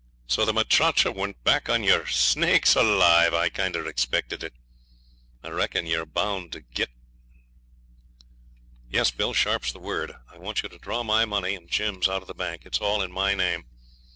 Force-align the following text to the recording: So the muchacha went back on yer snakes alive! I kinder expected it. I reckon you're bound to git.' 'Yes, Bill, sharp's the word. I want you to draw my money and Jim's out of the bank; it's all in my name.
So 0.25 0.45
the 0.45 0.51
muchacha 0.53 1.11
went 1.11 1.43
back 1.43 1.69
on 1.69 1.83
yer 1.83 2.07
snakes 2.07 2.73
alive! 2.75 3.35
I 3.35 3.49
kinder 3.49 3.87
expected 3.87 4.43
it. 4.43 4.55
I 5.43 5.49
reckon 5.49 5.85
you're 5.85 6.07
bound 6.07 6.53
to 6.53 6.61
git.' 6.61 6.89
'Yes, 8.89 9.11
Bill, 9.11 9.33
sharp's 9.35 9.71
the 9.71 9.77
word. 9.77 10.13
I 10.33 10.39
want 10.39 10.63
you 10.63 10.69
to 10.69 10.79
draw 10.79 11.03
my 11.03 11.25
money 11.25 11.53
and 11.53 11.69
Jim's 11.69 12.09
out 12.09 12.23
of 12.23 12.27
the 12.27 12.33
bank; 12.33 12.63
it's 12.65 12.79
all 12.81 13.03
in 13.03 13.11
my 13.11 13.35
name. 13.35 13.65